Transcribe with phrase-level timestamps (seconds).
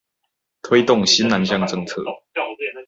[0.63, 2.01] 推動新南向政策